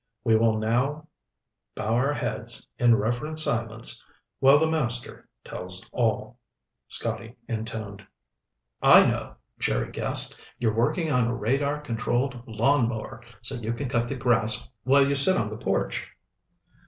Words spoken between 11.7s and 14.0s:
controlled lawn mower so you can